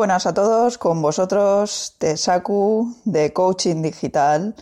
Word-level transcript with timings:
buenas 0.00 0.24
a 0.24 0.32
todos, 0.32 0.78
con 0.78 1.02
vosotros 1.02 1.96
Tesaku 1.98 2.96
de 3.04 3.34
Coaching 3.34 3.82
Digital. 3.82 4.54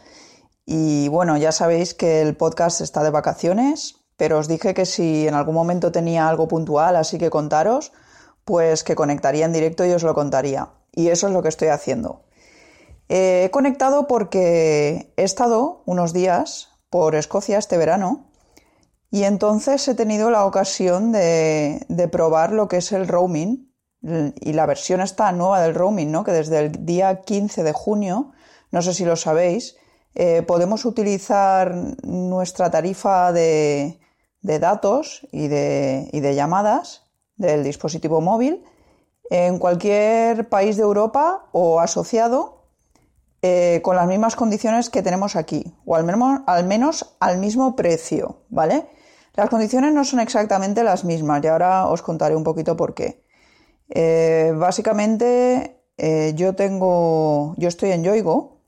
Y 0.66 1.06
bueno, 1.10 1.36
ya 1.36 1.52
sabéis 1.52 1.94
que 1.94 2.22
el 2.22 2.36
podcast 2.36 2.80
está 2.80 3.04
de 3.04 3.10
vacaciones, 3.10 4.00
pero 4.16 4.40
os 4.40 4.48
dije 4.48 4.74
que 4.74 4.84
si 4.84 5.28
en 5.28 5.34
algún 5.34 5.54
momento 5.54 5.92
tenía 5.92 6.28
algo 6.28 6.48
puntual, 6.48 6.96
así 6.96 7.18
que 7.18 7.30
contaros, 7.30 7.92
pues 8.44 8.82
que 8.82 8.96
conectaría 8.96 9.44
en 9.44 9.52
directo 9.52 9.86
y 9.86 9.92
os 9.92 10.02
lo 10.02 10.12
contaría. 10.12 10.70
Y 10.90 11.06
eso 11.06 11.28
es 11.28 11.32
lo 11.32 11.40
que 11.40 11.50
estoy 11.50 11.68
haciendo. 11.68 12.24
he 13.08 13.48
conectado 13.52 14.08
porque 14.08 15.12
he 15.16 15.22
estado 15.22 15.84
unos 15.86 16.12
días 16.12 16.70
por 16.90 17.14
Escocia 17.14 17.58
este 17.58 17.78
verano 17.78 18.26
y 19.12 19.22
entonces 19.22 19.86
he 19.86 19.94
tenido 19.94 20.32
la 20.32 20.44
ocasión 20.46 21.12
de, 21.12 21.86
de 21.88 22.08
probar 22.08 22.50
lo 22.50 22.66
que 22.66 22.78
es 22.78 22.90
el 22.90 23.06
roaming 23.06 23.67
y 24.02 24.52
la 24.52 24.66
versión 24.66 25.00
está 25.00 25.32
nueva 25.32 25.60
del 25.60 25.74
roaming, 25.74 26.10
¿no? 26.10 26.24
que 26.24 26.32
desde 26.32 26.58
el 26.60 26.86
día 26.86 27.22
15 27.22 27.62
de 27.62 27.72
junio, 27.72 28.32
no 28.70 28.82
sé 28.82 28.94
si 28.94 29.04
lo 29.04 29.16
sabéis, 29.16 29.76
eh, 30.14 30.42
podemos 30.42 30.84
utilizar 30.84 31.74
nuestra 32.02 32.70
tarifa 32.70 33.32
de, 33.32 33.98
datos 34.42 35.26
y 35.32 35.48
de, 35.48 36.32
llamadas 36.34 37.04
del 37.36 37.64
dispositivo 37.64 38.20
móvil 38.20 38.64
en 39.30 39.58
cualquier 39.58 40.48
país 40.48 40.76
de 40.76 40.82
Europa 40.82 41.48
o 41.52 41.80
asociado 41.80 42.64
eh, 43.42 43.80
con 43.84 43.94
las 43.94 44.08
mismas 44.08 44.34
condiciones 44.34 44.90
que 44.90 45.02
tenemos 45.02 45.36
aquí, 45.36 45.76
o 45.84 45.94
al 45.94 46.04
menos, 46.04 46.40
al 46.46 46.64
menos 46.64 47.16
al 47.20 47.38
mismo 47.38 47.76
precio, 47.76 48.42
¿vale? 48.48 48.88
Las 49.34 49.50
condiciones 49.50 49.92
no 49.92 50.04
son 50.04 50.18
exactamente 50.18 50.82
las 50.82 51.04
mismas 51.04 51.44
y 51.44 51.46
ahora 51.46 51.86
os 51.86 52.02
contaré 52.02 52.34
un 52.34 52.42
poquito 52.42 52.76
por 52.76 52.94
qué. 52.94 53.27
Eh, 53.90 54.52
básicamente, 54.56 55.82
eh, 55.96 56.32
yo 56.36 56.54
tengo, 56.54 57.54
yo 57.56 57.68
estoy 57.68 57.92
en 57.92 58.04
Yoigo 58.04 58.58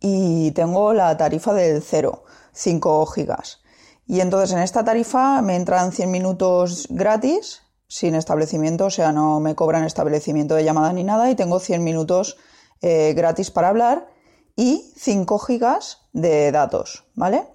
y 0.00 0.50
tengo 0.52 0.92
la 0.92 1.16
tarifa 1.16 1.54
del 1.54 1.82
0, 1.82 2.24
5 2.52 3.06
gigas. 3.06 3.60
Y 4.06 4.20
entonces 4.20 4.52
en 4.52 4.62
esta 4.62 4.84
tarifa 4.84 5.42
me 5.42 5.56
entran 5.56 5.92
100 5.92 6.10
minutos 6.10 6.86
gratis, 6.90 7.62
sin 7.88 8.14
establecimiento, 8.14 8.86
o 8.86 8.90
sea, 8.90 9.12
no 9.12 9.40
me 9.40 9.54
cobran 9.54 9.84
establecimiento 9.84 10.54
de 10.54 10.64
llamada 10.64 10.92
ni 10.92 11.04
nada, 11.04 11.30
y 11.30 11.34
tengo 11.34 11.60
100 11.60 11.84
minutos 11.84 12.36
eh, 12.80 13.12
gratis 13.14 13.50
para 13.50 13.68
hablar 13.68 14.08
y 14.56 14.92
5 14.96 15.38
gigas 15.38 16.08
de 16.12 16.52
datos, 16.52 17.04
¿vale? 17.14 17.46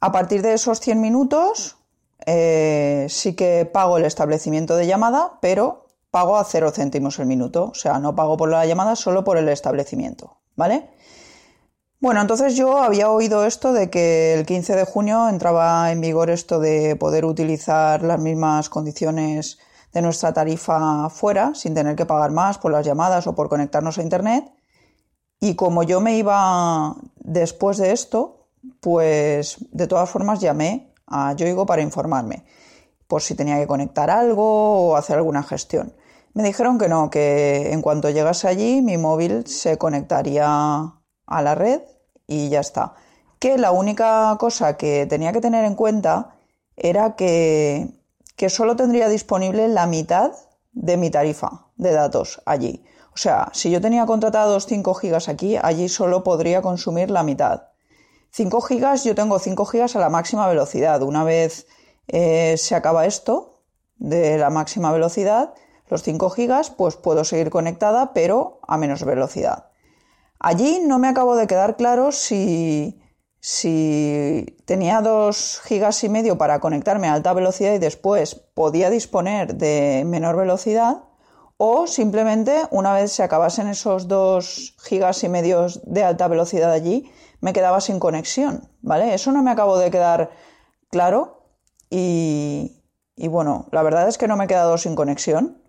A 0.00 0.12
partir 0.12 0.42
de 0.42 0.54
esos 0.54 0.80
100 0.80 1.00
minutos, 1.00 1.76
eh, 2.26 3.06
sí 3.08 3.34
que 3.34 3.64
pago 3.64 3.96
el 3.96 4.04
establecimiento 4.04 4.76
de 4.76 4.86
llamada, 4.86 5.38
pero 5.40 5.86
pago 6.10 6.36
a 6.36 6.44
cero 6.44 6.72
céntimos 6.72 7.18
el 7.18 7.26
minuto. 7.26 7.70
O 7.70 7.74
sea, 7.74 7.98
no 7.98 8.14
pago 8.14 8.36
por 8.36 8.50
la 8.50 8.66
llamada, 8.66 8.96
solo 8.96 9.24
por 9.24 9.38
el 9.38 9.48
establecimiento. 9.48 10.38
¿Vale? 10.56 10.90
Bueno, 12.00 12.20
entonces 12.20 12.56
yo 12.56 12.78
había 12.78 13.10
oído 13.10 13.46
esto 13.46 13.72
de 13.72 13.90
que 13.90 14.34
el 14.34 14.44
15 14.44 14.76
de 14.76 14.84
junio 14.84 15.28
entraba 15.28 15.90
en 15.90 16.00
vigor 16.00 16.30
esto 16.30 16.60
de 16.60 16.96
poder 16.96 17.24
utilizar 17.24 18.02
las 18.02 18.20
mismas 18.20 18.68
condiciones 18.68 19.58
de 19.92 20.02
nuestra 20.02 20.32
tarifa 20.32 21.08
fuera, 21.08 21.54
sin 21.54 21.74
tener 21.74 21.96
que 21.96 22.04
pagar 22.04 22.30
más 22.30 22.58
por 22.58 22.70
las 22.70 22.84
llamadas 22.84 23.26
o 23.26 23.34
por 23.34 23.48
conectarnos 23.48 23.98
a 23.98 24.02
Internet. 24.02 24.44
Y 25.40 25.54
como 25.54 25.82
yo 25.84 26.00
me 26.00 26.16
iba 26.18 26.96
después 27.16 27.78
de 27.78 27.92
esto, 27.92 28.48
pues 28.80 29.56
de 29.70 29.86
todas 29.86 30.10
formas 30.10 30.40
llamé 30.40 30.85
a 31.06 31.34
Yoigo 31.34 31.66
para 31.66 31.82
informarme 31.82 32.44
por 33.06 33.22
si 33.22 33.34
tenía 33.34 33.58
que 33.58 33.66
conectar 33.66 34.10
algo 34.10 34.90
o 34.90 34.96
hacer 34.96 35.16
alguna 35.16 35.42
gestión. 35.42 35.94
Me 36.34 36.42
dijeron 36.42 36.78
que 36.78 36.88
no, 36.88 37.08
que 37.10 37.72
en 37.72 37.80
cuanto 37.80 38.10
llegase 38.10 38.48
allí 38.48 38.82
mi 38.82 38.98
móvil 38.98 39.46
se 39.46 39.78
conectaría 39.78 40.46
a 40.46 41.42
la 41.42 41.54
red 41.54 41.80
y 42.26 42.48
ya 42.48 42.60
está. 42.60 42.94
Que 43.38 43.58
la 43.58 43.70
única 43.70 44.36
cosa 44.38 44.76
que 44.76 45.06
tenía 45.06 45.32
que 45.32 45.40
tener 45.40 45.64
en 45.64 45.74
cuenta 45.74 46.36
era 46.76 47.16
que, 47.16 47.88
que 48.36 48.50
solo 48.50 48.76
tendría 48.76 49.08
disponible 49.08 49.68
la 49.68 49.86
mitad 49.86 50.32
de 50.72 50.96
mi 50.96 51.10
tarifa 51.10 51.66
de 51.76 51.92
datos 51.92 52.42
allí. 52.44 52.84
O 53.14 53.18
sea, 53.18 53.48
si 53.52 53.70
yo 53.70 53.80
tenía 53.80 54.04
contratados 54.04 54.66
5 54.66 54.92
gigas 54.94 55.30
aquí, 55.30 55.56
allí 55.56 55.88
solo 55.88 56.22
podría 56.22 56.60
consumir 56.60 57.10
la 57.10 57.22
mitad. 57.22 57.68
5 58.30 58.60
gigas, 58.60 59.04
yo 59.04 59.14
tengo 59.14 59.38
5 59.38 59.64
gigas 59.66 59.96
a 59.96 60.00
la 60.00 60.08
máxima 60.08 60.46
velocidad. 60.48 61.02
Una 61.02 61.24
vez 61.24 61.66
eh, 62.08 62.56
se 62.58 62.74
acaba 62.74 63.06
esto 63.06 63.62
de 63.96 64.38
la 64.38 64.50
máxima 64.50 64.92
velocidad, 64.92 65.54
los 65.88 66.02
5 66.02 66.30
gigas, 66.30 66.70
pues 66.70 66.96
puedo 66.96 67.24
seguir 67.24 67.50
conectada, 67.50 68.12
pero 68.12 68.60
a 68.66 68.76
menos 68.76 69.04
velocidad. 69.04 69.70
Allí 70.38 70.80
no 70.84 70.98
me 70.98 71.08
acabo 71.08 71.36
de 71.36 71.46
quedar 71.46 71.76
claro 71.76 72.12
si, 72.12 73.00
si 73.40 74.58
tenía 74.66 75.00
2 75.00 75.62
gigas 75.64 76.04
y 76.04 76.08
medio 76.08 76.36
para 76.36 76.60
conectarme 76.60 77.08
a 77.08 77.14
alta 77.14 77.32
velocidad 77.32 77.72
y 77.72 77.78
después 77.78 78.34
podía 78.34 78.90
disponer 78.90 79.54
de 79.54 80.04
menor 80.04 80.36
velocidad 80.36 81.04
o 81.56 81.86
simplemente 81.86 82.62
una 82.70 82.92
vez 82.92 83.12
se 83.12 83.22
acabasen 83.22 83.68
esos 83.68 84.08
2 84.08 84.76
gigas 84.84 85.24
y 85.24 85.28
medio 85.28 85.66
de 85.84 86.04
alta 86.04 86.28
velocidad 86.28 86.70
allí, 86.70 87.10
me 87.40 87.52
quedaba 87.52 87.80
sin 87.80 87.98
conexión, 87.98 88.68
¿vale? 88.82 89.14
Eso 89.14 89.32
no 89.32 89.42
me 89.42 89.50
acabo 89.50 89.78
de 89.78 89.90
quedar 89.90 90.30
claro 90.90 91.42
y, 91.90 92.72
bueno, 93.16 93.66
la 93.70 93.82
verdad 93.82 94.08
es 94.08 94.18
que 94.18 94.28
no 94.28 94.36
me 94.36 94.44
he 94.44 94.48
quedado 94.48 94.78
sin 94.78 94.94
conexión. 94.94 95.62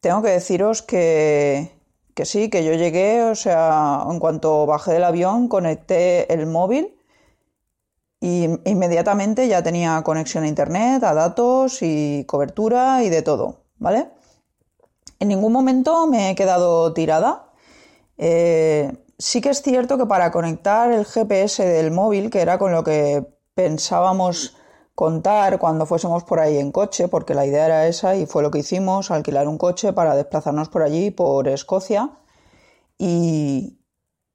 Tengo 0.00 0.22
que 0.22 0.30
deciros 0.30 0.82
que, 0.82 1.70
que 2.14 2.24
sí, 2.24 2.50
que 2.50 2.64
yo 2.64 2.74
llegué, 2.74 3.22
o 3.22 3.34
sea, 3.34 4.04
en 4.08 4.18
cuanto 4.18 4.66
bajé 4.66 4.92
del 4.92 5.04
avión, 5.04 5.48
conecté 5.48 6.32
el 6.32 6.46
móvil 6.46 6.98
y 8.20 8.48
inmediatamente 8.64 9.48
ya 9.48 9.62
tenía 9.62 10.00
conexión 10.02 10.44
a 10.44 10.48
internet, 10.48 11.02
a 11.02 11.14
datos 11.14 11.78
y 11.82 12.24
cobertura 12.26 13.02
y 13.02 13.10
de 13.10 13.22
todo, 13.22 13.64
¿vale? 13.78 14.10
En 15.18 15.28
ningún 15.28 15.52
momento 15.52 16.06
me 16.06 16.30
he 16.30 16.34
quedado 16.34 16.92
tirada. 16.92 17.46
Eh, 18.18 18.92
sí 19.22 19.40
que 19.40 19.50
es 19.50 19.62
cierto 19.62 19.98
que 19.98 20.06
para 20.06 20.32
conectar 20.32 20.90
el 20.92 21.04
GPS 21.04 21.64
del 21.64 21.92
móvil, 21.92 22.28
que 22.28 22.40
era 22.40 22.58
con 22.58 22.72
lo 22.72 22.82
que 22.82 23.24
pensábamos 23.54 24.56
contar 24.94 25.58
cuando 25.58 25.86
fuésemos 25.86 26.24
por 26.24 26.40
ahí 26.40 26.58
en 26.58 26.72
coche, 26.72 27.08
porque 27.08 27.34
la 27.34 27.46
idea 27.46 27.66
era 27.66 27.86
esa 27.86 28.16
y 28.16 28.26
fue 28.26 28.42
lo 28.42 28.50
que 28.50 28.58
hicimos, 28.58 29.10
alquilar 29.10 29.46
un 29.46 29.58
coche 29.58 29.92
para 29.92 30.16
desplazarnos 30.16 30.68
por 30.68 30.82
allí, 30.82 31.10
por 31.12 31.46
Escocia. 31.48 32.10
Y, 32.98 33.78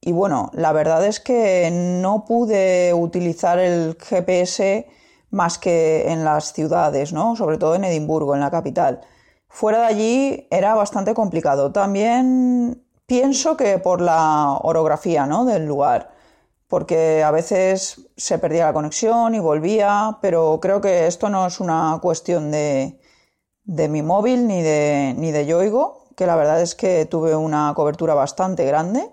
y 0.02 0.12
bueno, 0.14 0.52
la 0.54 0.72
verdad 0.72 1.06
es 1.06 1.20
que 1.20 1.70
no 2.02 2.24
pude 2.26 2.94
utilizar 2.94 3.60
el 3.60 3.98
GPS 4.00 4.88
más 5.32 5.58
que 5.58 6.10
en 6.12 6.24
las 6.24 6.54
ciudades, 6.54 7.12
¿no? 7.12 7.36
Sobre 7.36 7.58
todo 7.58 7.76
en 7.76 7.84
Edimburgo, 7.84 8.36
en 8.36 8.42
la 8.42 8.52
capital. 8.52 9.02
Fuera 9.50 9.80
de 9.82 9.86
allí 9.86 10.48
era 10.50 10.76
bastante 10.76 11.14
complicado. 11.14 11.72
También 11.74 12.87
Pienso 13.08 13.56
que 13.56 13.80
por 13.80 14.02
la 14.02 14.60
orografía 14.62 15.26
¿no? 15.26 15.46
del 15.46 15.66
lugar, 15.66 16.12
porque 16.68 17.24
a 17.24 17.32
veces 17.32 18.02
se 18.18 18.38
perdía 18.38 18.66
la 18.66 18.74
conexión 18.74 19.34
y 19.34 19.40
volvía, 19.40 20.18
pero 20.22 20.60
creo 20.62 20.82
que 20.82 21.08
esto 21.08 21.30
no 21.30 21.48
es 21.48 21.62
una 21.62 22.00
cuestión 22.02 22.52
de, 22.52 23.00
de 23.64 23.88
mi 23.88 24.02
móvil 24.02 24.46
ni 24.46 24.62
de, 24.62 25.16
ni 25.18 25.32
de 25.32 25.46
Yoigo, 25.46 26.10
que 26.18 26.26
la 26.26 26.36
verdad 26.36 26.62
es 26.62 26.76
que 26.76 27.06
tuve 27.06 27.34
una 27.34 27.72
cobertura 27.76 28.14
bastante 28.14 28.66
grande. 28.66 29.10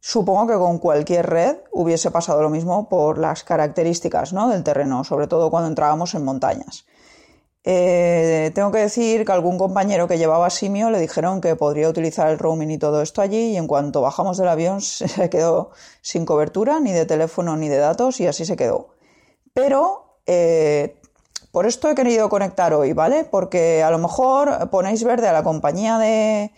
Supongo 0.00 0.46
que 0.46 0.54
con 0.54 0.78
cualquier 0.78 1.26
red 1.26 1.58
hubiese 1.72 2.10
pasado 2.10 2.40
lo 2.40 2.48
mismo 2.48 2.88
por 2.88 3.18
las 3.18 3.44
características 3.44 4.32
¿no? 4.32 4.48
del 4.48 4.64
terreno, 4.64 5.04
sobre 5.04 5.26
todo 5.26 5.50
cuando 5.50 5.68
entrábamos 5.68 6.14
en 6.14 6.24
montañas. 6.24 6.86
Eh, 7.68 8.52
tengo 8.54 8.70
que 8.70 8.78
decir 8.78 9.24
que 9.24 9.32
algún 9.32 9.58
compañero 9.58 10.06
que 10.06 10.18
llevaba 10.18 10.50
Simio 10.50 10.88
le 10.88 11.00
dijeron 11.00 11.40
que 11.40 11.56
podría 11.56 11.88
utilizar 11.88 12.28
el 12.28 12.38
roaming 12.38 12.70
y 12.70 12.78
todo 12.78 13.02
esto 13.02 13.22
allí 13.22 13.54
y 13.54 13.56
en 13.56 13.66
cuanto 13.66 14.00
bajamos 14.02 14.36
del 14.36 14.46
avión 14.46 14.80
se 14.82 15.28
quedó 15.30 15.72
sin 16.00 16.24
cobertura 16.24 16.78
ni 16.78 16.92
de 16.92 17.06
teléfono 17.06 17.56
ni 17.56 17.68
de 17.68 17.78
datos 17.78 18.20
y 18.20 18.28
así 18.28 18.44
se 18.44 18.54
quedó. 18.54 18.90
Pero 19.52 20.20
eh, 20.26 21.00
por 21.50 21.66
esto 21.66 21.90
he 21.90 21.96
querido 21.96 22.28
conectar 22.28 22.72
hoy, 22.72 22.92
¿vale? 22.92 23.24
Porque 23.24 23.82
a 23.82 23.90
lo 23.90 23.98
mejor 23.98 24.70
ponéis 24.70 25.02
verde 25.02 25.26
a 25.26 25.32
la 25.32 25.42
compañía 25.42 25.98
de, 25.98 26.52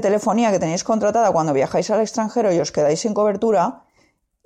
telefonía 0.00 0.50
que 0.50 0.58
tenéis 0.58 0.82
contratada 0.82 1.30
cuando 1.30 1.52
viajáis 1.52 1.88
al 1.92 2.00
extranjero 2.00 2.52
y 2.52 2.58
os 2.58 2.72
quedáis 2.72 2.98
sin 2.98 3.14
cobertura 3.14 3.84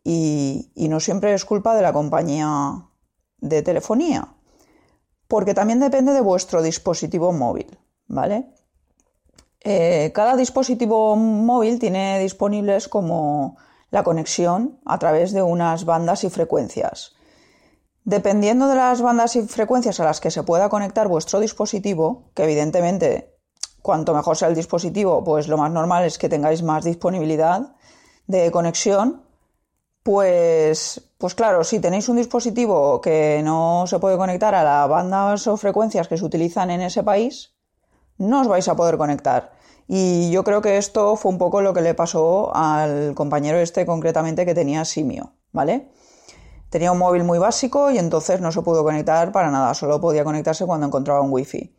y 0.05 0.69
no 0.77 1.01
siempre 1.01 1.33
es 1.33 1.47
culpa 1.47 1.75
de 1.75 1.81
la 1.81 1.95
compañía 1.95 2.85
de 3.39 3.63
telefonía 3.63 4.36
porque 5.29 5.55
también 5.55 5.81
depende 5.81 6.13
de 6.13 6.21
vuestro 6.21 6.63
dispositivo 6.63 7.33
móvil, 7.33 7.79
¿vale? 8.07 8.47
Eh, 9.61 10.13
cada 10.15 10.37
dispositivo 10.37 11.17
móvil 11.17 11.79
tiene 11.79 12.21
disponibles 12.21 12.89
como 12.89 13.57
la 13.91 14.05
conexión 14.05 14.79
a 14.85 14.99
través 14.99 15.33
de 15.33 15.43
unas 15.43 15.85
bandas 15.85 16.25
y 16.25 16.31
frecuencias. 16.31 17.17
Dependiendo 18.05 18.69
de 18.69 18.77
las 18.77 19.03
bandas 19.03 19.35
y 19.35 19.43
frecuencias 19.43 19.99
a 19.99 20.05
las 20.05 20.21
que 20.21 20.31
se 20.31 20.45
pueda 20.45 20.69
conectar 20.69 21.09
vuestro 21.09 21.41
dispositivo, 21.41 22.31
que 22.35 22.45
evidentemente 22.45 23.37
cuanto 23.83 24.15
mejor 24.15 24.37
sea 24.37 24.49
el 24.49 24.55
dispositivo, 24.55 25.25
pues 25.25 25.49
lo 25.49 25.57
más 25.57 25.71
normal 25.71 26.05
es 26.05 26.19
que 26.19 26.29
tengáis 26.29 26.63
más 26.63 26.85
disponibilidad 26.85 27.75
de 28.27 28.51
conexión. 28.51 29.23
Pues, 30.03 31.06
pues 31.19 31.35
claro, 31.35 31.65
si 31.65 31.81
tenéis 31.81 32.09
un 32.09 32.17
dispositivo 32.17 33.01
que 33.01 33.41
no 33.43 33.87
se 33.87 33.99
puede 33.99 34.19
conectar 34.19 34.55
a 34.55 34.63
las 34.63 34.89
bandas 34.89 35.47
o 35.47 35.57
frecuencias 35.57 36.09
que 36.09 36.19
se 36.19 36.25
utilizan 36.25 36.71
en 36.71 36.83
ese 36.83 37.03
país, 37.03 37.55
no 38.19 38.43
os 38.43 38.49
vais 38.49 38.69
a 38.69 38.77
poder 38.77 38.97
conectar. 38.99 39.53
Y 39.89 40.31
yo 40.31 40.45
creo 40.45 40.61
que 40.61 40.77
esto 40.79 41.17
fue 41.17 41.31
un 41.31 41.39
poco 41.39 41.63
lo 41.63 41.73
que 41.73 41.81
le 41.81 41.95
pasó 41.95 42.55
al 42.55 43.15
compañero 43.15 43.59
este 43.59 43.87
concretamente 43.87 44.45
que 44.45 44.55
tenía 44.55 44.85
Simio, 44.85 45.33
¿vale? 45.53 45.89
Tenía 46.71 46.93
un 46.93 46.99
móvil 46.99 47.25
muy 47.25 47.39
básico 47.39 47.91
y 47.91 47.99
entonces 47.99 48.41
no 48.41 48.51
se 48.53 48.63
pudo 48.63 48.83
conectar 48.83 49.33
para 49.33 49.51
nada, 49.51 49.73
solo 49.75 50.01
podía 50.01 50.25
conectarse 50.25 50.67
cuando 50.67 50.87
encontraba 50.87 51.21
un 51.21 51.33
wifi. 51.33 51.75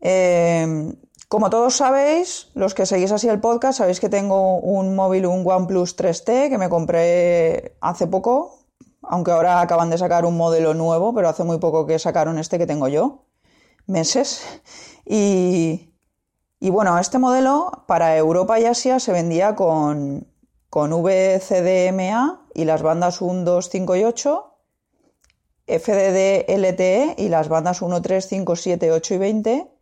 Em, 0.00 0.94
como 1.28 1.50
todos 1.50 1.76
sabéis, 1.76 2.48
los 2.54 2.74
que 2.74 2.86
seguís 2.86 3.10
así 3.10 3.28
el 3.28 3.40
podcast, 3.40 3.78
sabéis 3.78 3.98
que 3.98 4.08
tengo 4.08 4.58
un 4.58 4.94
móvil, 4.94 5.26
un 5.26 5.44
OnePlus 5.46 5.96
3T 5.96 6.48
que 6.48 6.58
me 6.58 6.68
compré 6.68 7.76
hace 7.80 8.06
poco, 8.06 8.60
aunque 9.02 9.32
ahora 9.32 9.60
acaban 9.60 9.90
de 9.90 9.98
sacar 9.98 10.24
un 10.24 10.36
modelo 10.36 10.74
nuevo, 10.74 11.12
pero 11.14 11.28
hace 11.28 11.42
muy 11.42 11.58
poco 11.58 11.86
que 11.86 11.98
sacaron 11.98 12.38
este 12.38 12.58
que 12.58 12.66
tengo 12.66 12.86
yo, 12.88 13.24
meses. 13.86 14.42
Y, 15.04 15.92
y 16.60 16.70
bueno, 16.70 16.98
este 16.98 17.18
modelo 17.18 17.84
para 17.86 18.16
Europa 18.16 18.60
y 18.60 18.66
Asia 18.66 19.00
se 19.00 19.12
vendía 19.12 19.56
con, 19.56 20.28
con 20.70 20.90
VCDMA 20.90 22.48
y 22.54 22.64
las 22.64 22.82
bandas 22.82 23.20
1, 23.20 23.42
2, 23.42 23.68
5 23.68 23.96
y 23.96 24.04
8, 24.04 24.52
FDD 25.66 26.48
LTE 26.48 27.16
y 27.18 27.28
las 27.28 27.48
bandas 27.48 27.82
1, 27.82 28.00
3, 28.00 28.26
5, 28.28 28.56
7, 28.56 28.92
8 28.92 29.14
y 29.14 29.18
20, 29.18 29.75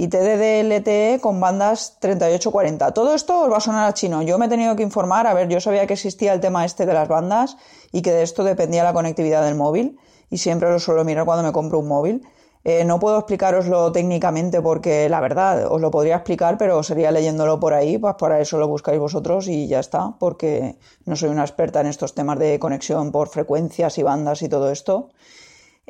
y 0.00 0.08
TDD 0.08 0.62
LTE 0.64 1.18
con 1.20 1.40
bandas 1.40 1.98
38, 2.00 2.50
40. 2.50 2.92
Todo 2.92 3.14
esto 3.14 3.42
os 3.42 3.52
va 3.52 3.58
a 3.58 3.60
sonar 3.60 3.86
a 3.86 3.92
chino. 3.92 4.22
Yo 4.22 4.38
me 4.38 4.46
he 4.46 4.48
tenido 4.48 4.74
que 4.74 4.82
informar, 4.82 5.26
a 5.26 5.34
ver, 5.34 5.46
yo 5.48 5.60
sabía 5.60 5.86
que 5.86 5.92
existía 5.92 6.32
el 6.32 6.40
tema 6.40 6.64
este 6.64 6.86
de 6.86 6.94
las 6.94 7.06
bandas 7.06 7.58
y 7.92 8.00
que 8.00 8.10
de 8.10 8.22
esto 8.22 8.42
dependía 8.42 8.82
la 8.82 8.94
conectividad 8.94 9.44
del 9.44 9.56
móvil, 9.56 9.98
y 10.30 10.38
siempre 10.38 10.70
lo 10.70 10.78
suelo 10.78 11.04
mirar 11.04 11.26
cuando 11.26 11.42
me 11.42 11.52
compro 11.52 11.80
un 11.80 11.88
móvil. 11.88 12.26
Eh, 12.64 12.86
no 12.86 12.98
puedo 12.98 13.18
explicaroslo 13.18 13.92
técnicamente 13.92 14.62
porque 14.62 15.06
la 15.10 15.20
verdad 15.20 15.70
os 15.70 15.82
lo 15.82 15.90
podría 15.90 16.16
explicar, 16.16 16.56
pero 16.56 16.82
sería 16.82 17.10
leyéndolo 17.10 17.60
por 17.60 17.74
ahí, 17.74 17.98
pues 17.98 18.14
para 18.14 18.40
eso 18.40 18.56
lo 18.56 18.68
buscáis 18.68 18.98
vosotros 18.98 19.48
y 19.48 19.68
ya 19.68 19.80
está, 19.80 20.14
porque 20.18 20.78
no 21.04 21.14
soy 21.14 21.28
una 21.28 21.42
experta 21.42 21.82
en 21.82 21.88
estos 21.88 22.14
temas 22.14 22.38
de 22.38 22.58
conexión 22.58 23.12
por 23.12 23.28
frecuencias 23.28 23.98
y 23.98 24.02
bandas 24.02 24.40
y 24.40 24.48
todo 24.48 24.70
esto. 24.70 25.10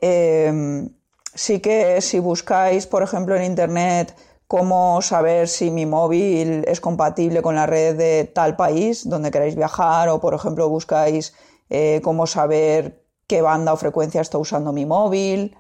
Eh, 0.03 0.91
sí 1.35 1.61
que 1.61 2.01
si 2.01 2.19
buscáis, 2.19 2.87
por 2.87 3.03
ejemplo, 3.03 3.37
en 3.37 3.45
internet 3.45 4.17
cómo 4.47 5.01
saber 5.01 5.47
si 5.47 5.71
mi 5.71 5.87
móvil 5.87 6.65
es 6.67 6.81
compatible 6.81 7.41
con 7.41 7.55
la 7.55 7.67
red 7.67 7.97
de 7.97 8.25
tal 8.25 8.57
país 8.57 9.09
donde 9.09 9.31
queráis 9.31 9.55
viajar, 9.55 10.09
o 10.09 10.21
por 10.21 10.35
ejemplo 10.35 10.69
buscáis 10.69 11.35
eh, 11.69 12.01
cómo 12.03 12.27
saber 12.27 13.05
qué 13.29 13.43
banda 13.43 13.73
o 13.73 13.77
frecuencia 13.77 14.21
está 14.21 14.39
usando 14.39 14.73
mi 14.73 14.87
móvil 14.87 15.57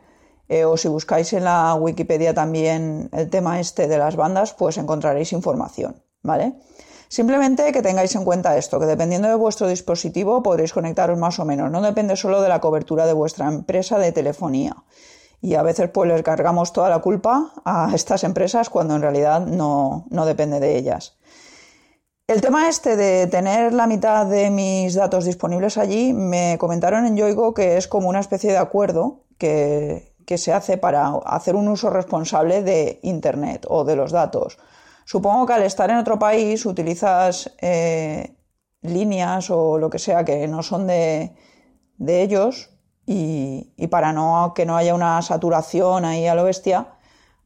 eh, 0.48 0.64
o 0.64 0.76
si 0.76 0.88
buscáis 0.88 1.32
en 1.32 1.44
la 1.44 1.74
Wikipedia 1.76 2.34
también 2.34 3.08
el 3.12 3.30
tema 3.30 3.60
este 3.60 3.86
de 3.86 3.96
las 3.96 4.16
bandas, 4.16 4.52
pues 4.54 4.76
encontraréis 4.76 5.32
información, 5.32 6.02
¿vale? 6.24 6.54
Simplemente 7.06 7.70
que 7.70 7.82
tengáis 7.82 8.16
en 8.16 8.24
cuenta 8.24 8.56
esto, 8.56 8.80
que 8.80 8.86
dependiendo 8.86 9.28
de 9.28 9.36
vuestro 9.36 9.68
dispositivo 9.68 10.42
podréis 10.42 10.72
conectaros 10.72 11.16
más 11.16 11.38
o 11.38 11.44
menos, 11.44 11.70
no 11.70 11.80
depende 11.80 12.16
solo 12.16 12.42
de 12.42 12.48
la 12.48 12.60
cobertura 12.60 13.06
de 13.06 13.12
vuestra 13.12 13.46
empresa 13.46 13.98
de 13.98 14.10
telefonía. 14.10 14.74
Y 15.40 15.54
a 15.54 15.62
veces 15.62 15.90
pues 15.90 16.08
les 16.08 16.22
cargamos 16.22 16.72
toda 16.72 16.90
la 16.90 16.98
culpa 16.98 17.52
a 17.64 17.90
estas 17.94 18.24
empresas 18.24 18.68
cuando 18.68 18.94
en 18.96 19.02
realidad 19.02 19.40
no, 19.40 20.06
no 20.10 20.26
depende 20.26 20.60
de 20.60 20.76
ellas. 20.76 21.18
El 22.26 22.40
tema 22.40 22.68
este 22.68 22.96
de 22.96 23.26
tener 23.26 23.72
la 23.72 23.86
mitad 23.86 24.26
de 24.26 24.50
mis 24.50 24.94
datos 24.94 25.24
disponibles 25.24 25.78
allí, 25.78 26.12
me 26.12 26.56
comentaron 26.58 27.06
en 27.06 27.16
Yoigo 27.16 27.54
que 27.54 27.76
es 27.76 27.88
como 27.88 28.08
una 28.08 28.20
especie 28.20 28.52
de 28.52 28.58
acuerdo 28.58 29.24
que, 29.38 30.14
que 30.26 30.38
se 30.38 30.52
hace 30.52 30.78
para 30.78 31.08
hacer 31.26 31.56
un 31.56 31.66
uso 31.66 31.90
responsable 31.90 32.62
de 32.62 33.00
Internet 33.02 33.66
o 33.68 33.84
de 33.84 33.96
los 33.96 34.12
datos. 34.12 34.58
Supongo 35.04 35.44
que 35.44 35.54
al 35.54 35.64
estar 35.64 35.90
en 35.90 35.96
otro 35.96 36.20
país 36.20 36.64
utilizas 36.66 37.52
eh, 37.60 38.36
líneas 38.82 39.50
o 39.50 39.76
lo 39.76 39.90
que 39.90 39.98
sea 39.98 40.24
que 40.24 40.46
no 40.46 40.62
son 40.62 40.86
de, 40.86 41.34
ellos 41.98 42.69
y, 43.12 43.88
para 43.88 44.12
no, 44.12 44.52
que 44.54 44.64
no 44.64 44.76
haya 44.76 44.94
una 44.94 45.20
saturación 45.20 46.04
ahí 46.04 46.28
a 46.28 46.36
lo 46.36 46.44
bestia, 46.44 46.94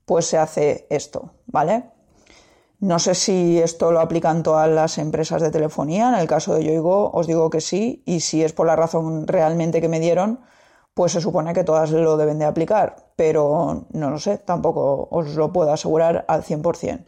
pues 0.05 0.27
se 0.27 0.37
hace 0.37 0.87
esto, 0.91 1.31
¿vale? 1.47 1.85
No 2.81 2.99
sé 2.99 3.15
si 3.15 3.59
esto 3.59 3.91
lo 3.91 4.01
aplican 4.01 4.43
todas 4.43 4.69
las 4.69 4.99
empresas 4.99 5.41
de 5.41 5.51
telefonía. 5.51 6.11
En 6.11 6.17
el 6.17 6.27
caso 6.27 6.53
de 6.55 6.65
Yoigo 6.65 7.11
os 7.15 7.27
digo 7.27 7.49
que 7.49 7.63
sí. 7.63 8.03
Y 8.05 8.21
si 8.21 8.45
es 8.45 8.53
por 8.53 8.67
la 8.67 8.77
razón 8.77 9.27
realmente 9.27 9.81
que 9.81 9.89
me 9.89 10.01
dieron, 10.01 10.41
pues 10.93 11.13
se 11.13 11.23
supone 11.23 11.55
que 11.55 11.65
todas 11.65 11.91
lo 11.93 12.19
deben 12.19 12.39
de 12.39 12.45
aplicar, 12.45 12.97
pero 13.17 13.87
no 13.91 14.11
lo 14.11 14.19
sé, 14.19 14.37
tampoco 14.37 15.09
os 15.11 15.35
lo 15.35 15.51
puedo 15.51 15.73
asegurar 15.73 16.27
al 16.29 16.43
100%. 16.43 17.07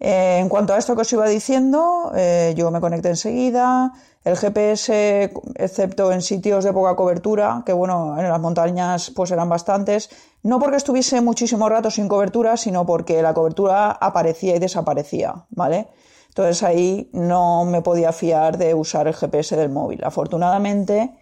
Eh, 0.00 0.38
en 0.40 0.48
cuanto 0.48 0.74
a 0.74 0.78
esto 0.78 0.94
que 0.94 1.02
os 1.02 1.12
iba 1.12 1.26
diciendo, 1.26 2.12
eh, 2.14 2.52
yo 2.56 2.70
me 2.70 2.80
conecté 2.80 3.08
enseguida. 3.10 3.92
El 4.24 4.36
GPS, 4.36 5.32
excepto 5.56 6.10
en 6.10 6.22
sitios 6.22 6.64
de 6.64 6.72
poca 6.72 6.96
cobertura, 6.96 7.62
que 7.64 7.72
bueno, 7.72 8.18
en 8.18 8.28
las 8.28 8.40
montañas 8.40 9.10
pues 9.14 9.30
eran 9.30 9.50
bastantes, 9.50 10.08
no 10.42 10.58
porque 10.58 10.76
estuviese 10.76 11.20
muchísimo 11.20 11.68
rato 11.68 11.90
sin 11.90 12.08
cobertura, 12.08 12.56
sino 12.56 12.86
porque 12.86 13.20
la 13.22 13.34
cobertura 13.34 13.90
aparecía 13.90 14.56
y 14.56 14.58
desaparecía, 14.58 15.44
¿vale? 15.50 15.88
Entonces 16.28 16.62
ahí 16.62 17.10
no 17.12 17.64
me 17.64 17.82
podía 17.82 18.12
fiar 18.12 18.56
de 18.58 18.74
usar 18.74 19.06
el 19.06 19.14
GPS 19.14 19.56
del 19.56 19.68
móvil. 19.68 20.02
Afortunadamente, 20.02 21.12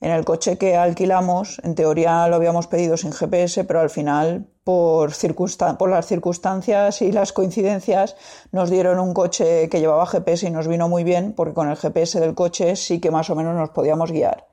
en 0.00 0.12
el 0.12 0.24
coche 0.24 0.56
que 0.56 0.76
alquilamos, 0.76 1.60
en 1.62 1.74
teoría 1.74 2.26
lo 2.28 2.36
habíamos 2.36 2.66
pedido 2.66 2.96
sin 2.96 3.12
GPS, 3.12 3.64
pero 3.64 3.80
al 3.80 3.90
final, 3.90 4.46
por, 4.64 5.10
las 5.10 6.06
circunstancias 6.06 7.02
y 7.02 7.12
las 7.12 7.34
coincidencias, 7.34 8.16
nos 8.50 8.70
dieron 8.70 8.98
un 8.98 9.12
coche 9.12 9.68
que 9.68 9.78
llevaba 9.78 10.06
GPS 10.06 10.46
y 10.46 10.50
nos 10.50 10.68
vino 10.68 10.88
muy 10.88 11.04
bien, 11.04 11.34
porque 11.34 11.52
con 11.52 11.68
el 11.68 11.76
GPS 11.76 12.18
del 12.18 12.34
coche 12.34 12.76
sí 12.76 12.98
que 12.98 13.10
más 13.10 13.28
o 13.28 13.34
menos 13.34 13.54
nos 13.54 13.70
podíamos 13.70 14.10
guiar. 14.10 14.46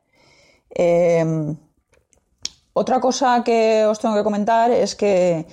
Em, 0.69 1.55
otra 2.73 2.99
cosa 2.99 3.41
que 3.45 3.85
os 3.85 3.99
tengo 3.99 4.15
que 4.15 4.23
comentar 4.23 4.69
es 4.71 4.95
que, 4.95 5.47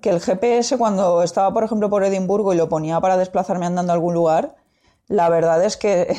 que 0.00 0.10
el 0.10 0.20
GPS, 0.20 0.78
cuando 0.78 1.24
estaba, 1.24 1.52
por 1.52 1.64
ejemplo, 1.64 1.90
por 1.90 2.04
Edimburgo 2.04 2.54
y 2.54 2.56
lo 2.56 2.68
ponía 2.68 3.00
para 3.00 3.16
desplazarme 3.16 3.66
andando 3.66 3.92
a 3.92 3.94
algún 3.94 4.14
lugar, 4.14 4.54
la 5.08 5.28
verdad 5.28 5.64
es 5.64 5.76
que 5.76 6.16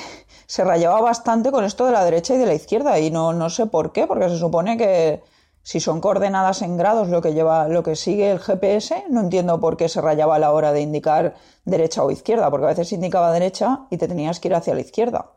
se 0.52 0.66
rayaba 0.66 1.00
bastante 1.00 1.50
con 1.50 1.64
esto 1.64 1.86
de 1.86 1.94
la 1.94 2.04
derecha 2.04 2.36
y 2.36 2.38
de 2.38 2.46
la 2.46 2.54
izquierda 2.54 3.00
y 3.00 3.10
no, 3.10 3.32
no 3.32 3.50
sé 3.50 3.68
por 3.68 3.94
qué, 3.94 4.06
porque 4.06 4.28
se 4.28 4.38
supone 4.38 4.76
que 4.76 5.24
si 5.64 5.80
son 5.80 6.02
coordenadas 6.02 6.62
en 6.62 6.76
grados 6.76 7.08
lo 7.08 7.22
que 7.22 7.34
lleva, 7.34 7.70
lo 7.70 7.84
que 7.84 7.96
sigue 7.96 8.32
el 8.32 8.40
GPS, 8.40 9.06
no 9.10 9.22
entiendo 9.22 9.62
por 9.62 9.78
qué 9.78 9.88
se 9.88 10.02
rayaba 10.02 10.36
a 10.36 10.40
la 10.40 10.52
hora 10.52 10.74
de 10.74 10.82
indicar 10.82 11.36
derecha 11.64 12.04
o 12.04 12.12
izquierda, 12.12 12.52
porque 12.52 12.66
a 12.66 12.70
veces 12.72 12.92
indicaba 12.92 13.32
derecha 13.32 13.86
y 13.90 13.96
te 13.96 14.10
tenías 14.10 14.42
que 14.42 14.50
ir 14.50 14.56
hacia 14.56 14.76
la 14.76 14.82
izquierda. 14.82 15.32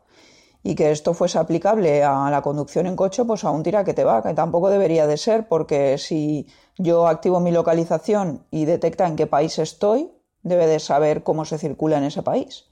Y 0.63 0.75
que 0.75 0.91
esto 0.91 1.13
fuese 1.13 1.39
aplicable 1.39 2.03
a 2.03 2.29
la 2.29 2.41
conducción 2.41 2.85
en 2.85 2.97
coche, 2.97 3.23
pues 3.23 3.45
a 3.45 3.51
un 3.51 3.63
tira 3.63 3.85
que 3.85 3.93
te 3.93 4.03
va, 4.03 4.21
que 4.21 4.33
tampoco 4.33 4.69
debería 4.69 5.07
de 5.07 5.15
ser, 5.15 5.47
porque 5.47 5.97
si 5.97 6.45
yo 6.77 7.07
activo 7.07 7.39
mi 7.39 7.51
localización 7.51 8.43
y 8.51 8.65
detecta 8.65 9.07
en 9.07 9.15
qué 9.15 9.27
país 9.27 9.59
estoy, 9.59 10.11
debe 10.43 10.67
de 10.67 10.81
saber 10.81 11.23
cómo 11.23 11.45
se 11.45 11.57
circula 11.57 11.99
en 11.99 12.03
ese 12.03 12.21
país. 12.21 12.65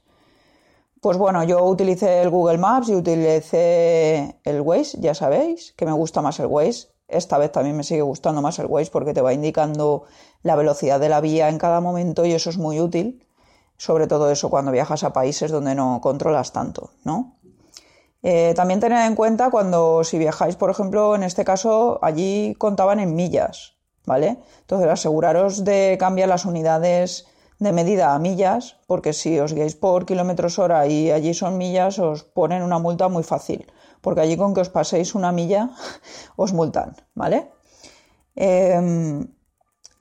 Pues 1.04 1.18
bueno, 1.18 1.44
yo 1.44 1.62
utilicé 1.62 2.22
el 2.22 2.30
Google 2.30 2.56
Maps 2.56 2.88
y 2.88 2.94
utilicé 2.94 4.40
el 4.42 4.62
Waze, 4.62 4.96
ya 5.02 5.12
sabéis, 5.12 5.74
que 5.76 5.84
me 5.84 5.92
gusta 5.92 6.22
más 6.22 6.40
el 6.40 6.46
Waze. 6.46 6.94
Esta 7.08 7.36
vez 7.36 7.52
también 7.52 7.76
me 7.76 7.84
sigue 7.84 8.00
gustando 8.00 8.40
más 8.40 8.58
el 8.58 8.64
Waze 8.64 8.90
porque 8.90 9.12
te 9.12 9.20
va 9.20 9.34
indicando 9.34 10.04
la 10.42 10.56
velocidad 10.56 10.98
de 10.98 11.10
la 11.10 11.20
vía 11.20 11.50
en 11.50 11.58
cada 11.58 11.82
momento 11.82 12.24
y 12.24 12.32
eso 12.32 12.48
es 12.48 12.56
muy 12.56 12.80
útil, 12.80 13.22
sobre 13.76 14.06
todo 14.06 14.30
eso 14.30 14.48
cuando 14.48 14.72
viajas 14.72 15.04
a 15.04 15.12
países 15.12 15.50
donde 15.50 15.74
no 15.74 16.00
controlas 16.00 16.52
tanto, 16.52 16.92
¿no? 17.04 17.36
Eh, 18.22 18.54
también 18.56 18.80
tened 18.80 19.06
en 19.06 19.14
cuenta 19.14 19.50
cuando 19.50 20.04
si 20.04 20.16
viajáis, 20.16 20.56
por 20.56 20.70
ejemplo, 20.70 21.14
en 21.16 21.22
este 21.22 21.44
caso, 21.44 21.98
allí 22.00 22.54
contaban 22.54 22.98
en 22.98 23.14
millas, 23.14 23.76
¿vale? 24.06 24.38
Entonces 24.60 24.88
aseguraros 24.88 25.64
de 25.64 25.98
cambiar 26.00 26.30
las 26.30 26.46
unidades 26.46 27.26
de 27.58 27.72
medida 27.72 28.14
a 28.14 28.18
millas, 28.18 28.76
porque 28.86 29.12
si 29.12 29.38
os 29.38 29.52
guiáis 29.52 29.74
por 29.74 30.06
kilómetros 30.06 30.58
hora 30.58 30.86
y 30.86 31.10
allí 31.10 31.34
son 31.34 31.56
millas, 31.58 31.98
os 31.98 32.24
ponen 32.24 32.62
una 32.62 32.78
multa 32.78 33.08
muy 33.08 33.22
fácil, 33.22 33.70
porque 34.00 34.20
allí 34.20 34.36
con 34.36 34.54
que 34.54 34.60
os 34.60 34.70
paséis 34.70 35.14
una 35.14 35.32
milla 35.32 35.70
os 36.36 36.52
multan, 36.52 36.96
¿vale? 37.14 37.50
Em, 38.34 39.28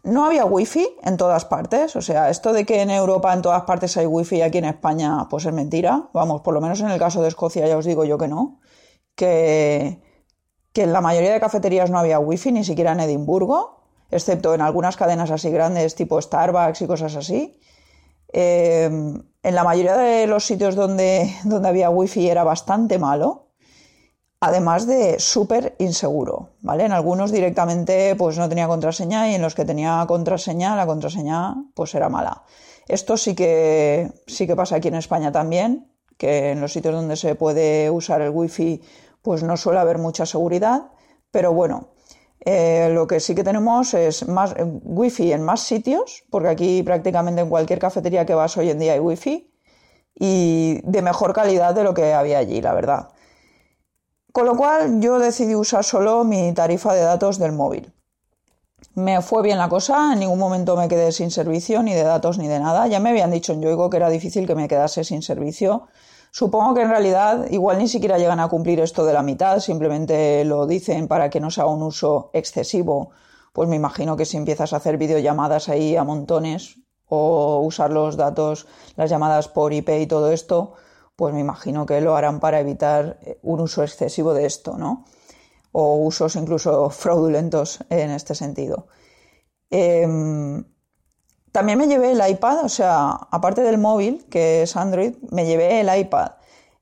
no 0.04 0.26
había 0.26 0.46
wifi 0.46 0.88
en 1.04 1.18
todas 1.18 1.46
partes, 1.46 1.96
o 1.96 2.02
sea, 2.02 2.30
esto 2.30 2.52
de 2.52 2.66
que 2.66 2.82
en 2.82 2.90
Europa 2.90 3.34
en 3.34 3.42
todas 3.42 3.64
partes 3.64 3.96
hay 3.98 4.06
wifi 4.06 4.38
y 4.38 4.42
aquí 4.42 4.58
en 4.58 4.66
España 4.66 5.28
pues 5.30 5.46
es 5.46 5.54
mentira, 5.54 6.10
vamos, 6.14 6.42
por 6.42 6.54
lo 6.54 6.62
menos 6.62 6.82
en 6.82 6.90
el 6.90 7.00
caso 7.00 7.22
de 7.22 7.30
Escocia 7.30 7.68
ya 7.68 7.78
os 7.78 7.86
digo 7.86 8.04
yo 8.04 8.18
que 8.18 8.28
no, 8.28 8.60
que, 9.16 10.02
que 10.74 10.84
en 10.84 10.92
la 10.92 11.02
mayoría 11.02 11.32
de 11.32 11.40
cafeterías 11.40 11.90
no 11.92 12.00
había 12.00 12.20
wifi, 12.20 12.52
ni 12.52 12.64
siquiera 12.64 12.92
en 12.92 13.00
Edimburgo, 13.02 13.83
excepto 14.16 14.54
en 14.54 14.62
algunas 14.62 14.98
cadenas 14.98 15.32
así 15.32 15.50
grandes 15.50 15.96
tipo 15.96 16.22
Starbucks 16.22 16.82
y 16.82 16.88
cosas 16.88 17.16
así. 17.16 17.60
Eh, 18.32 18.86
en 19.44 19.56
la 19.56 19.64
mayoría 19.64 19.98
de 19.98 20.26
los 20.28 20.46
sitios 20.46 20.76
donde, 20.76 21.34
donde 21.44 21.70
había 21.70 21.90
wifi 21.90 22.30
era 22.30 22.44
bastante 22.44 22.98
malo, 22.98 23.50
además 24.40 24.88
de 24.88 25.20
súper 25.20 25.76
inseguro, 25.80 26.50
¿vale? 26.62 26.86
En 26.86 26.92
algunos 26.92 27.32
directamente 27.32 28.16
pues 28.16 28.38
no 28.38 28.50
tenía 28.50 28.68
contraseña 28.68 29.30
y 29.30 29.36
en 29.36 29.42
los 29.42 29.56
que 29.56 29.66
tenía 29.66 30.04
contraseña, 30.08 30.76
la 30.76 30.86
contraseña 30.86 31.56
pues 31.76 31.94
era 31.96 32.10
mala. 32.10 32.44
Esto 32.88 33.16
sí 33.16 33.36
que, 33.36 34.12
sí 34.28 34.46
que 34.48 34.56
pasa 34.56 34.78
aquí 34.78 34.90
en 34.90 34.96
España 34.96 35.32
también, 35.32 35.92
que 36.18 36.52
en 36.52 36.62
los 36.62 36.74
sitios 36.74 36.94
donde 36.94 37.16
se 37.16 37.36
puede 37.36 37.90
usar 37.90 38.22
el 38.22 38.32
wifi 38.32 38.82
pues 39.22 39.44
no 39.44 39.56
suele 39.56 39.80
haber 39.80 39.98
mucha 39.98 40.26
seguridad, 40.26 40.92
pero 41.32 41.54
bueno, 41.54 41.93
eh, 42.46 42.90
lo 42.92 43.08
que 43.08 43.22
sí 43.22 43.36
que 43.36 43.44
tenemos 43.44 43.94
es 43.94 44.28
más 44.28 44.52
eh, 44.58 44.64
wifi 44.66 45.32
en 45.32 45.44
más 45.44 45.62
sitios, 45.62 46.26
porque 46.30 46.50
aquí 46.50 46.84
prácticamente 46.84 47.42
en 47.42 47.50
cualquier 47.50 47.80
cafetería 47.80 48.26
que 48.26 48.34
vas 48.34 48.58
hoy 48.58 48.70
en 48.70 48.80
día 48.80 48.94
hay 48.94 49.00
wifi 49.00 49.50
y 50.14 50.82
de 50.84 51.02
mejor 51.02 51.34
calidad 51.34 51.74
de 51.74 51.84
lo 51.84 51.94
que 51.94 52.14
había 52.14 52.40
allí, 52.40 52.62
la 52.62 52.74
verdad. 52.74 53.10
Con 54.34 54.46
lo 54.46 54.58
cual 54.58 55.00
yo 55.00 55.20
decidí 55.20 55.56
usar 55.56 55.86
solo 55.86 56.24
mi 56.26 56.54
tarifa 56.54 56.94
de 56.94 57.02
datos 57.02 57.40
del 57.40 57.54
móvil. 57.54 57.94
Me 58.96 59.22
fue 59.22 59.42
bien 59.42 59.58
la 59.58 59.70
cosa, 59.70 60.12
en 60.14 60.20
ningún 60.20 60.40
momento 60.40 60.76
me 60.76 60.88
quedé 60.88 61.12
sin 61.12 61.32
servicio, 61.32 61.82
ni 61.82 61.94
de 61.94 62.04
datos 62.04 62.38
ni 62.38 62.48
de 62.48 62.60
nada. 62.60 62.88
Ya 62.88 63.00
me 63.00 63.12
habían 63.12 63.32
dicho 63.32 63.54
en 63.54 63.62
Yoigo 63.62 63.90
que 63.90 63.98
era 63.98 64.10
difícil 64.10 64.46
que 64.46 64.56
me 64.56 64.68
quedase 64.68 65.04
sin 65.04 65.22
servicio, 65.22 65.88
Supongo 66.36 66.74
que 66.74 66.82
en 66.82 66.90
realidad 66.90 67.46
igual 67.52 67.78
ni 67.78 67.88
siquiera 67.88 68.18
llegan 68.18 68.40
a 68.40 68.48
cumplir 68.48 68.80
esto 68.80 69.06
de 69.06 69.14
la 69.14 69.22
mitad, 69.22 69.60
simplemente 69.60 70.44
lo 70.46 70.66
dicen 70.66 71.08
para 71.08 71.30
que 71.30 71.40
no 71.40 71.52
se 71.52 71.62
haga 71.62 71.70
un 71.70 71.84
uso 71.84 72.32
excesivo. 72.34 73.12
Pues 73.54 73.70
me 73.70 73.76
imagino 73.76 74.18
que 74.18 74.26
si 74.26 74.38
empiezas 74.38 74.74
a 74.74 74.78
hacer 74.78 74.98
videollamadas 74.98 75.70
ahí 75.70 75.96
a 75.96 76.04
montones 76.04 76.80
o 77.08 77.60
usar 77.60 77.92
los 77.92 78.18
datos, 78.18 78.66
las 78.96 79.12
llamadas 79.12 79.48
por 79.48 79.74
IP 79.74 79.90
y 79.90 80.08
todo 80.08 80.32
esto, 80.32 80.74
pues 81.16 81.36
me 81.36 81.40
imagino 81.40 81.86
que 81.86 82.02
lo 82.02 82.16
harán 82.16 82.40
para 82.40 82.60
evitar 82.60 83.20
un 83.44 83.60
uso 83.60 83.84
excesivo 83.84 84.34
de 84.34 84.48
esto, 84.48 84.76
¿no? 84.76 85.06
O 85.72 85.98
usos 85.98 86.36
incluso 86.36 86.90
fraudulentos 87.02 87.82
en 87.92 88.10
este 88.10 88.34
sentido. 88.34 88.88
Em, 89.70 90.66
también 91.54 91.78
me 91.78 91.88
llevé 91.88 92.12
el 92.12 92.30
iPad, 92.30 92.66
o 92.66 92.70
sea, 92.70 93.12
aparte 93.30 93.62
del 93.62 93.78
móvil, 93.78 94.26
que 94.30 94.64
es 94.64 94.76
Android, 94.76 95.14
me 95.30 95.46
llevé 95.46 95.80
el 95.82 96.00
iPad. 96.00 96.32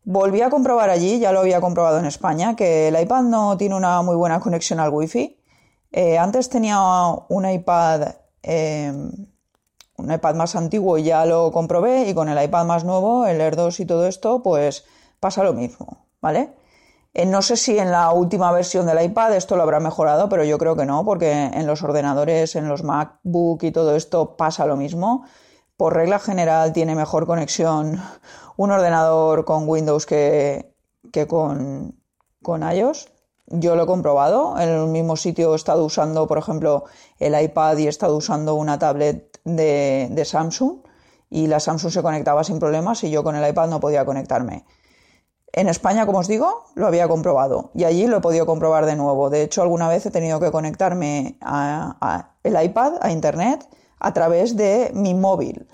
Volví 0.06 0.42
a 0.42 0.50
comprobar 0.50 0.90
allí, 0.90 1.20
ya 1.20 1.34
lo 1.34 1.42
había 1.42 1.60
comprobado 1.60 2.00
en 2.00 2.06
España, 2.06 2.56
que 2.56 2.88
el 2.88 3.00
iPad 3.00 3.24
no 3.24 3.58
tiene 3.58 3.76
una 3.76 4.02
muy 4.02 4.16
buena 4.16 4.40
conexión 4.40 4.80
al 4.80 4.90
Wi-Fi. 4.90 5.38
Eh, 5.92 6.18
antes 6.18 6.50
tenía 6.50 6.80
un 7.28 7.50
iPad, 7.50 8.16
em, 8.44 9.12
un 9.98 10.12
iPad 10.12 10.36
más 10.36 10.56
antiguo 10.56 10.98
y 10.98 11.04
ya 11.04 11.26
lo 11.26 11.52
comprobé, 11.52 12.08
y 12.08 12.14
con 12.14 12.30
el 12.30 12.42
iPad 12.42 12.66
más 12.66 12.86
nuevo, 12.86 13.26
el 13.26 13.42
Air 13.42 13.58
2 13.58 13.82
y 13.82 13.86
todo 13.86 14.08
esto, 14.08 14.42
pues 14.42 14.86
pasa 15.20 15.44
lo 15.44 15.52
mismo, 15.54 16.06
¿vale? 16.22 16.54
Eh, 17.14 17.26
no 17.26 17.42
sé 17.42 17.58
si 17.58 17.78
en 17.78 17.92
la 17.92 18.12
última 18.12 18.52
versión 18.52 18.86
del 18.86 19.04
iPad 19.04 19.36
esto 19.36 19.58
lo 19.58 19.64
habrá 19.64 19.80
mejorado, 19.80 20.30
pero 20.30 20.44
yo 20.46 20.58
creo 20.58 20.76
que 20.76 20.86
no, 20.86 21.04
porque 21.04 21.32
en 21.32 21.68
los 21.68 21.84
ordenadores, 21.84 22.56
en 22.56 22.70
los 22.70 22.84
MacBook 22.84 23.64
y 23.64 23.72
todo 23.72 23.96
esto 23.96 24.38
pasa 24.38 24.66
lo 24.66 24.78
mismo. 24.78 25.26
Por 25.76 25.94
regla 25.96 26.20
general 26.20 26.74
tiene 26.74 26.96
mejor 26.96 27.26
conexión 27.28 28.02
un 28.58 28.72
ordenador 28.72 29.46
con 29.46 29.68
Windows 29.68 30.06
que, 30.06 30.74
con, 31.28 32.00
con 32.42 32.64
iOS. 32.72 33.12
Yo 33.48 33.76
lo 33.76 33.84
he 33.84 33.88
comprobado. 33.88 34.58
En 34.60 34.70
el 34.70 34.88
mismo 34.88 35.18
sitio 35.18 35.54
he 35.54 35.56
estado 35.58 35.84
usando, 35.84 36.28
por 36.28 36.38
ejemplo, 36.38 36.86
el 37.20 37.40
iPad 37.42 37.78
y 37.78 37.88
he 37.88 37.90
estado 37.90 38.16
usando 38.16 38.56
una 38.56 38.80
tablet 38.80 39.40
de 39.44 40.24
Samsung 40.26 40.80
y 41.30 41.48
la 41.48 41.60
Samsung 41.60 41.92
se 41.92 42.04
conectaba 42.04 42.44
sin 42.44 42.60
problemas 42.60 43.04
y 43.04 43.10
yo 43.10 43.24
con 43.24 43.36
el 43.36 43.50
iPad 43.50 43.70
no 43.70 43.80
podía 43.80 44.06
conectarme. 44.06 44.66
En 45.54 45.68
España, 45.68 46.06
como 46.06 46.20
os 46.20 46.28
digo, 46.28 46.66
lo 46.76 46.88
había 46.88 47.08
comprobado 47.10 47.72
y 47.74 47.84
allí 47.84 48.08
lo 48.08 48.18
he 48.18 48.22
podido 48.22 48.46
comprobar 48.46 48.86
de 48.86 48.96
nuevo. 48.96 49.30
De 49.30 49.44
hecho, 49.44 49.62
alguna 49.62 49.90
vez 49.90 50.06
he 50.06 50.12
tenido 50.12 50.40
que 50.40 50.50
conectarme 50.50 51.38
a, 51.42 52.36
el 52.44 52.64
iPad, 52.64 52.94
a 53.02 53.12
Internet, 53.12 53.68
a 54.00 54.14
través 54.14 54.56
de 54.56 54.92
mi 54.94 55.14
móvil. 55.14 55.68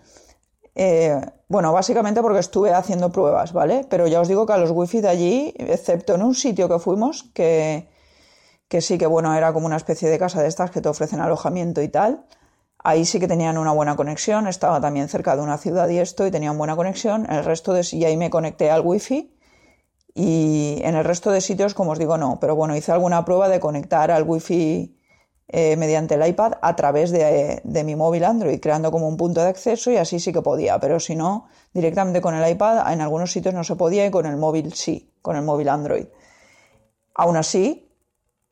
Eh, 0.74 1.22
bueno, 1.48 1.72
básicamente 1.74 2.22
porque 2.22 2.40
estuve 2.40 2.74
haciendo 2.74 3.12
pruebas, 3.12 3.54
¿vale? 3.54 3.86
Pero 3.90 4.08
ya 4.08 4.20
os 4.20 4.28
digo 4.28 4.46
que 4.46 4.54
a 4.54 4.58
los 4.58 4.72
wifi 4.72 5.02
de 5.02 5.10
allí, 5.10 5.54
excepto 5.58 6.16
en 6.16 6.24
un 6.24 6.34
sitio 6.34 6.68
que 6.68 6.80
fuimos, 6.80 7.24
que, 7.34 7.88
que 8.68 8.82
sí 8.82 8.98
que, 8.98 9.06
bueno, 9.06 9.34
era 9.36 9.54
como 9.54 9.68
una 9.68 9.78
especie 9.78 10.10
de 10.10 10.18
casa 10.18 10.42
de 10.42 10.48
estas 10.48 10.72
que 10.72 10.82
te 10.82 10.90
ofrecen 10.90 11.20
alojamiento 11.22 11.82
y 11.82 11.88
tal, 11.88 12.26
ahí 12.80 13.06
sí 13.06 13.20
que 13.20 13.28
tenían 13.28 13.58
una 13.58 13.72
buena 13.72 13.96
conexión, 13.96 14.48
estaba 14.48 14.82
también 14.82 15.08
cerca 15.08 15.36
de 15.36 15.42
una 15.44 15.58
ciudad 15.58 15.88
y 15.90 16.00
esto, 16.00 16.26
y 16.28 16.32
tenían 16.32 16.58
buena 16.58 16.76
conexión. 16.76 17.32
El 17.32 17.44
resto 17.46 17.74
de 17.74 17.86
y 17.92 18.06
ahí 18.06 18.18
me 18.18 18.30
conecté 18.30 18.70
al 18.72 18.82
wifi 18.82 19.37
y 20.20 20.82
en 20.82 20.96
el 20.96 21.06
resto 21.06 21.30
de 21.30 21.42
sitios, 21.42 21.76
como 21.76 21.92
os 21.92 22.00
digo, 22.00 22.18
no. 22.18 22.40
Pero 22.40 22.56
bueno, 22.56 22.76
hice 22.76 22.92
alguna 22.92 23.24
prueba 23.24 23.50
de 23.50 23.60
conectar 23.60 24.10
al 24.10 24.24
wifi 24.24 24.98
eh, 25.48 25.76
mediante 25.78 26.16
el 26.16 26.28
iPad 26.28 26.54
a 26.60 26.76
través 26.76 27.12
de, 27.12 27.62
mi 27.86 27.96
móvil 27.96 28.24
Android, 28.24 28.60
creando 28.60 28.90
como 28.90 29.08
un 29.08 29.16
punto 29.16 29.42
de 29.44 29.50
acceso 29.50 29.92
y 29.92 29.98
así 29.98 30.20
sí 30.20 30.34
que 30.34 30.42
podía. 30.42 30.80
Pero 30.80 31.00
si 31.00 31.16
no, 31.16 31.46
directamente 31.72 32.20
con 32.20 32.34
el 32.34 32.50
iPad 32.50 32.92
en 32.92 33.02
algunos 33.02 33.32
sitios 33.32 33.54
no 33.54 33.64
se 33.64 33.76
podía 33.76 34.08
y 34.08 34.10
con 34.10 34.26
el 34.26 34.38
móvil 34.38 34.74
sí, 34.74 35.14
con 35.22 35.36
el 35.36 35.44
móvil 35.44 35.70
Android. 35.70 36.08
Aún 37.14 37.38
así, 37.38 37.88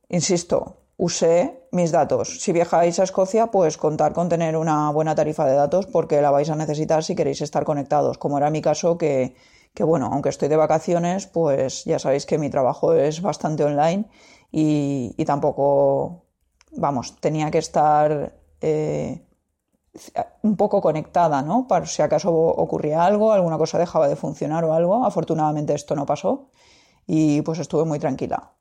insisto, 0.07 0.83
usé 0.97 1.67
mis 1.71 1.91
datos. 1.91 2.41
Si 2.41 2.51
viajáis 2.51 2.99
a 2.99 3.05
Escocia, 3.05 3.47
pues 3.47 3.77
contar 3.77 4.13
con 4.13 4.29
tener 4.29 4.55
una 4.55 4.91
buena 4.91 5.15
tarifa 5.15 5.47
de 5.47 5.55
datos 5.55 5.87
porque 5.87 6.21
la 6.21 6.29
vais 6.29 6.51
a 6.51 6.55
necesitar 6.55 7.03
si 7.03 7.15
queréis 7.15 7.41
estar 7.41 7.63
conectados, 7.63 8.19
como 8.19 8.37
era 8.37 8.51
mi 8.51 8.61
caso 8.61 8.99
que 8.99 9.35
que 9.75 9.83
bueno, 9.83 10.09
aunque 10.11 10.29
estoy 10.29 10.47
de 10.47 10.55
vacaciones, 10.55 11.27
pues 11.27 11.83
ya 11.83 11.99
sabéis 11.99 12.25
que 12.25 12.39
mi 12.39 12.49
trabajo 12.49 12.93
es 12.93 13.21
bastante 13.21 13.63
online 13.63 14.05
y, 14.51 15.23
tampoco, 15.25 16.23
vamos, 16.71 17.17
tenía 17.19 17.51
que 17.51 17.57
estar 17.57 18.33
eh, 18.61 19.21
un 20.43 20.55
poco 20.55 20.81
conectada, 20.81 21.41
¿no? 21.41 21.67
Para 21.67 21.85
si 21.85 22.01
acaso 22.01 22.31
ocurría 22.33 23.03
algo, 23.03 23.33
alguna 23.33 23.57
cosa 23.57 23.77
dejaba 23.77 24.07
de 24.07 24.15
funcionar 24.15 24.63
o 24.63 24.73
algo. 24.73 25.05
Afortunadamente 25.05 25.73
esto 25.73 25.93
no 25.93 26.05
pasó 26.05 26.51
y 27.05 27.41
pues 27.41 27.59
estuve 27.59 27.83
muy 27.83 27.99
tranquila. 27.99 28.53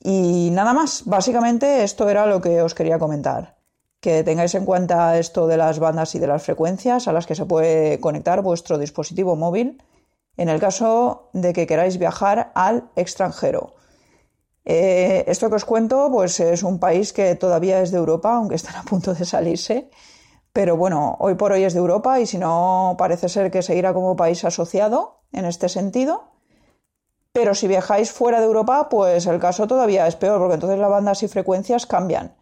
Y 0.00 0.48
nada 0.52 0.72
más, 0.72 1.02
básicamente 1.04 1.84
esto 1.84 2.08
era 2.08 2.24
lo 2.24 2.40
que 2.40 2.62
os 2.62 2.74
quería 2.74 2.98
comentar. 2.98 3.58
Que 4.00 4.24
tengáis 4.24 4.54
en 4.54 4.64
cuenta 4.64 5.18
esto 5.18 5.46
de 5.46 5.58
las 5.58 5.80
bandas 5.80 6.14
y 6.14 6.18
de 6.18 6.28
las 6.28 6.44
frecuencias 6.44 7.08
a 7.08 7.12
las 7.12 7.26
que 7.26 7.34
se 7.34 7.44
puede 7.44 8.00
conectar 8.00 8.40
vuestro 8.40 8.78
dispositivo 8.78 9.36
móvil 9.36 9.82
en 10.38 10.48
el 10.48 10.60
caso 10.60 11.28
de 11.34 11.52
que 11.52 11.66
queráis 11.66 11.98
viajar 11.98 12.52
al 12.54 12.88
extranjero. 12.96 13.74
Eh, 14.64 15.24
esto 15.26 15.50
que 15.50 15.56
os 15.56 15.64
cuento, 15.64 16.10
pues 16.12 16.38
es 16.40 16.62
un 16.62 16.78
país 16.78 17.12
que 17.12 17.34
todavía 17.34 17.82
es 17.82 17.90
de 17.90 17.98
Europa, 17.98 18.36
aunque 18.36 18.54
están 18.54 18.76
a 18.76 18.84
punto 18.84 19.12
de 19.14 19.24
salirse. 19.24 19.90
Pero 20.52 20.76
bueno, 20.76 21.16
hoy 21.18 21.34
por 21.34 21.52
hoy 21.52 21.64
es 21.64 21.74
de 21.74 21.80
Europa 21.80 22.20
y 22.20 22.26
si 22.26 22.38
no, 22.38 22.94
parece 22.98 23.28
ser 23.28 23.50
que 23.50 23.62
seguirá 23.62 23.92
como 23.92 24.16
país 24.16 24.44
asociado 24.44 25.22
en 25.32 25.44
este 25.44 25.68
sentido. 25.68 26.30
Pero 27.32 27.54
si 27.54 27.66
viajáis 27.68 28.12
fuera 28.12 28.38
de 28.40 28.46
Europa, 28.46 28.88
pues 28.88 29.26
el 29.26 29.40
caso 29.40 29.66
todavía 29.66 30.06
es 30.06 30.16
peor, 30.16 30.38
porque 30.38 30.54
entonces 30.54 30.78
las 30.78 30.90
bandas 30.90 31.22
y 31.22 31.28
frecuencias 31.28 31.86
cambian. 31.86 32.36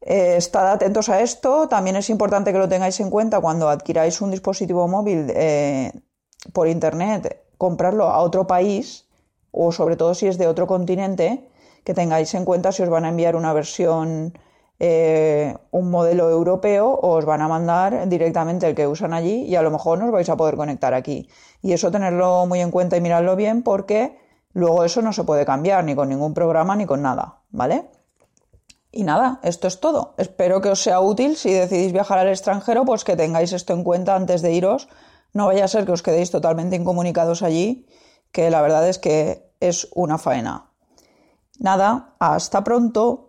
Eh, 0.00 0.36
estad 0.36 0.70
atentos 0.70 1.08
a 1.08 1.20
esto. 1.20 1.68
También 1.68 1.96
es 1.96 2.08
importante 2.10 2.52
que 2.52 2.58
lo 2.58 2.68
tengáis 2.68 3.00
en 3.00 3.10
cuenta 3.10 3.40
cuando 3.40 3.68
adquiráis 3.68 4.20
un 4.20 4.30
dispositivo 4.30 4.88
móvil 4.88 5.26
eh, 5.34 5.92
por 6.52 6.68
internet 6.68 7.42
comprarlo 7.58 8.04
a 8.04 8.20
otro 8.20 8.46
país 8.46 9.06
o 9.50 9.72
sobre 9.72 9.96
todo 9.96 10.14
si 10.14 10.26
es 10.26 10.38
de 10.38 10.46
otro 10.46 10.66
continente, 10.66 11.48
que 11.84 11.94
tengáis 11.94 12.34
en 12.34 12.44
cuenta 12.44 12.72
si 12.72 12.82
os 12.82 12.90
van 12.90 13.04
a 13.04 13.08
enviar 13.08 13.36
una 13.36 13.52
versión, 13.52 14.34
eh, 14.78 15.56
un 15.70 15.90
modelo 15.90 16.28
europeo 16.28 16.88
o 16.88 17.16
os 17.16 17.24
van 17.24 17.40
a 17.40 17.48
mandar 17.48 18.08
directamente 18.08 18.66
el 18.68 18.74
que 18.74 18.86
usan 18.86 19.14
allí 19.14 19.44
y 19.44 19.56
a 19.56 19.62
lo 19.62 19.70
mejor 19.70 19.98
no 19.98 20.06
os 20.06 20.12
vais 20.12 20.28
a 20.28 20.36
poder 20.36 20.56
conectar 20.56 20.92
aquí. 20.92 21.28
Y 21.62 21.72
eso 21.72 21.90
tenerlo 21.90 22.44
muy 22.46 22.60
en 22.60 22.70
cuenta 22.70 22.96
y 22.96 23.00
mirarlo 23.00 23.36
bien 23.36 23.62
porque 23.62 24.18
luego 24.52 24.84
eso 24.84 25.00
no 25.00 25.12
se 25.12 25.24
puede 25.24 25.46
cambiar 25.46 25.84
ni 25.84 25.94
con 25.94 26.08
ningún 26.08 26.34
programa 26.34 26.76
ni 26.76 26.84
con 26.84 27.00
nada, 27.00 27.40
¿vale? 27.50 27.88
Y 28.92 29.04
nada, 29.04 29.40
esto 29.42 29.68
es 29.68 29.80
todo. 29.80 30.14
Espero 30.16 30.60
que 30.60 30.70
os 30.70 30.82
sea 30.82 31.00
útil 31.00 31.36
si 31.36 31.52
decidís 31.52 31.92
viajar 31.92 32.18
al 32.18 32.28
extranjero, 32.28 32.84
pues 32.84 33.04
que 33.04 33.16
tengáis 33.16 33.52
esto 33.52 33.72
en 33.72 33.84
cuenta 33.84 34.16
antes 34.16 34.42
de 34.42 34.52
iros 34.52 34.88
no 35.32 35.46
vaya 35.46 35.64
a 35.64 35.68
ser 35.68 35.84
que 35.84 35.92
os 35.92 36.02
quedéis 36.02 36.30
totalmente 36.30 36.76
incomunicados 36.76 37.42
allí, 37.42 37.86
que 38.32 38.50
la 38.50 38.62
verdad 38.62 38.88
es 38.88 38.98
que 38.98 39.50
es 39.60 39.88
una 39.94 40.18
faena. 40.18 40.70
Nada, 41.58 42.14
hasta 42.18 42.64
pronto. 42.64 43.25